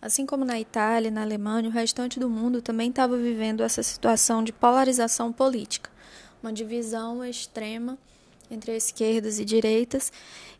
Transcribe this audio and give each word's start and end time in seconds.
Assim 0.00 0.26
como 0.26 0.44
na 0.44 0.60
Itália 0.60 1.08
e 1.08 1.10
na 1.10 1.22
Alemanha, 1.22 1.68
o 1.68 1.72
restante 1.72 2.20
do 2.20 2.28
mundo 2.28 2.60
também 2.60 2.90
estava 2.90 3.16
vivendo 3.16 3.62
essa 3.62 3.82
situação 3.82 4.44
de 4.44 4.52
polarização 4.52 5.32
política, 5.32 5.90
uma 6.42 6.52
divisão 6.52 7.24
extrema 7.24 7.98
entre 8.50 8.76
esquerdas 8.76 9.38
e 9.38 9.44
direitas, 9.44 10.12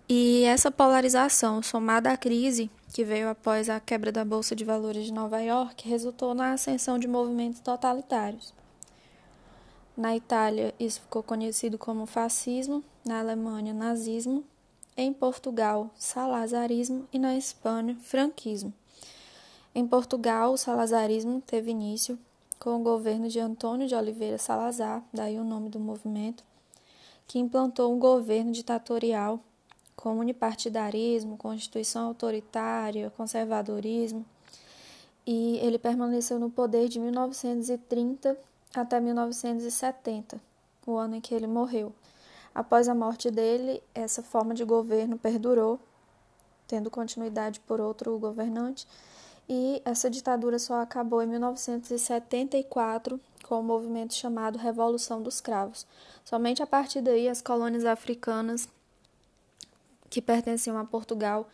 e 0.09 0.45
essa 0.45 0.71
polarização, 0.71 1.62
somada 1.62 2.11
à 2.11 2.17
crise 2.17 2.71
que 2.93 3.04
veio 3.04 3.29
após 3.29 3.69
a 3.69 3.80
quebra 3.80 4.12
da 4.12 4.25
Bolsa 4.25 4.54
de 4.54 4.64
Valores 4.64 5.07
de 5.07 5.13
Nova 5.13 5.41
York, 5.41 5.89
resultou 5.89 6.35
na 6.35 6.53
ascensão 6.53 6.99
de 6.99 7.09
movimentos 7.09 7.61
totalitários. 7.61 8.55
Na 9.97 10.15
Itália, 10.15 10.75
isso 10.79 11.01
ficou 11.01 11.23
conhecido 11.23 11.77
como 11.77 12.07
fascismo, 12.07 12.85
na 13.05 13.19
Alemanha, 13.19 13.73
nazismo, 13.73 14.45
em 14.97 15.13
Portugal, 15.13 15.91
salazarismo 15.97 17.09
e 17.12 17.19
na 17.19 17.37
Espanha, 17.37 17.97
franquismo. 18.01 18.73
Em 19.79 19.87
Portugal, 19.87 20.55
o 20.55 20.56
salazarismo 20.56 21.43
teve 21.43 21.71
início 21.71 22.19
com 22.59 22.80
o 22.80 22.83
governo 22.83 23.29
de 23.29 23.39
Antônio 23.39 23.87
de 23.87 23.95
Oliveira 23.95 24.39
Salazar, 24.39 25.05
daí 25.12 25.39
o 25.39 25.45
nome 25.45 25.69
do 25.69 25.79
movimento, 25.79 26.43
que 27.29 27.39
implantou 27.39 27.93
um 27.93 27.99
governo 27.99 28.52
ditatorial 28.52 29.39
com 29.95 30.16
unipartidarismo, 30.16 31.37
constituição 31.37 32.07
autoritária, 32.07 33.12
conservadorismo, 33.19 34.25
e 35.27 35.59
ele 35.59 35.79
permaneceu 35.79 36.38
no 36.38 36.49
poder 36.49 36.88
de 36.88 36.99
1930 36.99 38.35
até 38.74 38.99
1970, 38.99 40.41
o 40.87 40.97
ano 40.97 41.16
em 41.16 41.21
que 41.21 41.35
ele 41.35 41.47
morreu. 41.47 41.93
Após 42.55 42.88
a 42.88 42.95
morte 42.95 43.30
dele, 43.30 43.83
essa 43.95 44.23
forma 44.23 44.55
de 44.55 44.65
governo 44.65 45.19
perdurou, 45.19 45.79
tendo 46.66 46.91
continuidade 46.91 47.61
por 47.61 47.79
outro 47.79 48.19
governante, 48.19 48.88
e 49.49 49.81
essa 49.85 50.11
ditadura 50.11 50.59
só 50.59 50.81
acabou 50.81 51.23
em 51.23 51.27
1974 51.27 53.21
com 53.45 53.61
o 53.61 53.63
movimento 53.63 54.15
chamado 54.15 54.59
Revolução 54.59 55.23
dos 55.23 55.41
Cravos. 55.41 55.87
Somente 56.25 56.63
a 56.63 56.66
partir 56.66 57.01
daí 57.01 57.29
as 57.29 57.41
colônias 57.41 57.85
africanas 57.85 58.69
que 60.11 60.21
pertenciam 60.21 60.77
a 60.79 60.85
Portugal 60.85 61.49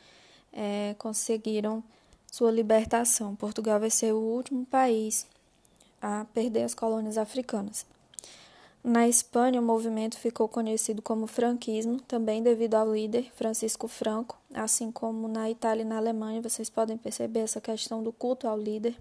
é, 0.53 0.95
conseguiram 0.99 1.84
sua 2.31 2.51
libertação. 2.51 3.37
Portugal 3.37 3.79
vai 3.79 3.91
ser 3.91 4.12
o 4.12 4.19
último 4.19 4.65
país 4.65 5.27
a 6.01 6.25
perder 6.33 6.62
as 6.62 6.75
colônias 6.75 7.19
africanas. 7.19 7.84
Na 8.84 9.06
Espanha, 9.06 9.61
o 9.61 9.64
movimento 9.64 10.19
ficou 10.19 10.48
conhecido 10.48 11.00
como 11.00 11.28
franquismo, 11.28 12.00
também 12.00 12.42
devido 12.42 12.75
ao 12.75 12.92
líder 12.92 13.30
Francisco 13.36 13.86
Franco, 13.86 14.36
assim 14.52 14.91
como 14.91 15.28
na 15.28 15.48
Itália 15.48 15.83
e 15.83 15.86
na 15.86 15.98
Alemanha, 15.98 16.42
vocês 16.42 16.69
podem 16.69 16.97
perceber 16.97 17.41
essa 17.41 17.60
questão 17.60 18.03
do 18.03 18.12
culto 18.12 18.48
ao 18.48 18.58
líder. 18.58 18.97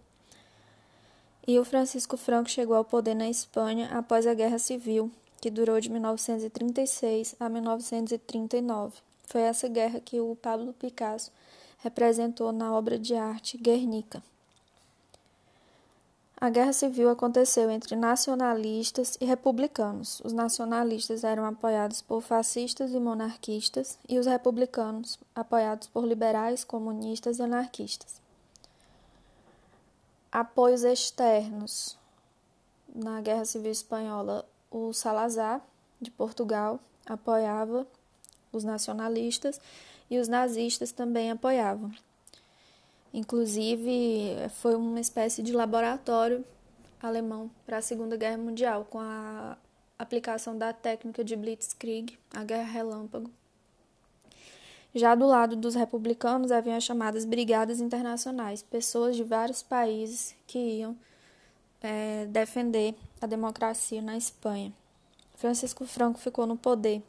E 1.48 1.58
o 1.58 1.66
Francisco 1.66 2.16
Franco 2.16 2.52
chegou 2.52 2.76
ao 2.76 2.86
poder 2.86 3.16
na 3.16 3.28
Espanha 3.28 3.90
após 3.92 4.28
a 4.28 4.36
Guerra 4.36 4.60
Civil, 4.60 5.10
que 5.42 5.50
durou 5.50 5.80
de 5.80 5.90
1936 5.90 7.36
a 7.40 7.50
1939. 7.50 9.00
Foi 9.24 9.42
essa 9.42 9.68
guerra 9.68 10.00
que 10.00 10.22
o 10.22 10.36
Pablo 10.36 10.74
Picasso 10.74 11.32
representou 11.80 12.52
na 12.52 12.72
obra 12.72 13.00
de 13.00 13.16
arte 13.16 13.58
Guernica. 13.58 14.22
A 16.44 16.50
guerra 16.50 16.74
civil 16.74 17.08
aconteceu 17.08 17.70
entre 17.70 17.96
nacionalistas 17.96 19.16
e 19.22 19.26
republicanos. 19.26 20.20
Os 20.26 20.34
nacionalistas 20.34 21.24
eram 21.24 21.46
apoiados 21.46 22.02
por 22.02 22.20
fascistas 22.20 22.94
e 22.94 23.00
monarquistas, 23.00 24.00
e 24.10 24.18
os 24.18 24.26
republicanos 24.26 25.20
apoiados 25.36 25.88
por 25.88 26.04
liberais, 26.04 26.64
comunistas 26.64 27.38
e 27.38 27.44
anarquistas. 27.44 28.20
Apoios 30.32 30.84
externos. 30.84 31.96
Na 32.92 33.22
Guerra 33.22 33.46
Civil 33.46 33.72
Espanhola, 33.72 34.44
o 34.72 34.92
Salazar, 34.94 35.62
de 36.02 36.10
Portugal, 36.10 36.80
apoiava 37.06 37.86
os 38.52 38.64
nacionalistas 38.64 39.62
e 40.10 40.18
os 40.18 40.28
nazistas 40.28 40.92
também 40.92 41.30
apoiavam. 41.30 41.92
Inclusive, 43.14 44.38
foi 44.62 44.76
uma 44.76 45.00
espécie 45.00 45.44
de 45.44 45.52
laboratório 45.52 46.46
alemão 47.02 47.50
para 47.66 47.78
a 47.78 47.82
Segunda 47.82 48.16
Guerra 48.16 48.38
Mundial, 48.38 48.86
com 48.90 49.00
a 49.00 49.58
aplicação 49.98 50.58
da 50.58 50.72
técnica 50.72 51.24
de 51.24 51.36
Blitzkrieg, 51.36 52.18
a 52.34 52.44
Guerra 52.44 52.72
Relâmpago. 52.72 53.30
Já 54.94 55.16
do 55.16 55.26
lado 55.26 55.56
dos 55.56 55.74
republicanos 55.74 56.52
haviam 56.52 56.76
as 56.76 56.84
chamadas 56.84 57.24
Brigadas 57.24 57.80
Internacionais, 57.80 58.62
pessoas 58.62 59.16
de 59.16 59.24
vários 59.24 59.64
países 59.64 60.36
que 60.46 60.60
iam 60.60 60.98
é, 61.82 62.26
defender 62.26 62.96
a 63.22 63.26
democracia 63.26 64.02
na 64.02 64.18
Espanha. 64.18 64.74
Francisco 65.36 65.86
Franco 65.86 66.20
ficou 66.20 66.46
no 66.46 66.58
poder 66.58 67.02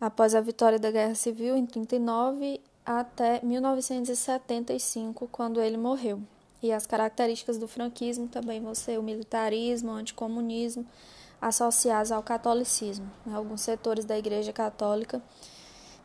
após 0.00 0.34
a 0.34 0.40
vitória 0.40 0.78
da 0.78 0.90
Guerra 0.90 1.14
Civil 1.14 1.56
em 1.56 1.64
39 1.64 2.60
até 2.88 3.38
1975, 3.44 5.28
quando 5.30 5.60
ele 5.60 5.76
morreu. 5.76 6.22
E 6.62 6.72
as 6.72 6.86
características 6.86 7.58
do 7.58 7.68
franquismo 7.68 8.26
também 8.28 8.62
vão 8.62 8.74
ser 8.74 8.98
o 8.98 9.02
militarismo, 9.02 9.90
o 9.90 9.94
anticomunismo, 9.94 10.86
associados 11.38 12.10
ao 12.10 12.22
catolicismo. 12.22 13.08
Alguns 13.30 13.60
setores 13.60 14.06
da 14.06 14.16
Igreja 14.16 14.54
Católica 14.54 15.22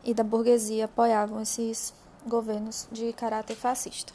e 0.04 0.14
da 0.14 0.26
burguesia 0.26 0.84
apoiavam 0.84 1.42
esses 1.42 1.94
governos 2.28 2.86
de 2.92 3.14
caráter 3.14 3.56
fascista. 3.56 4.12